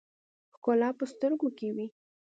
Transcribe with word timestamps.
ښکلا 0.53 0.89
په 0.97 1.05
سترګو 1.11 1.47
کښې 1.57 1.69
وي 1.75 1.87